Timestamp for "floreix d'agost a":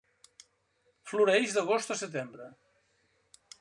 1.11-1.99